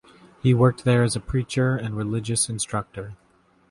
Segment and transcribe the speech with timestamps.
[0.41, 3.13] He worked there as a preacher and religious instructor.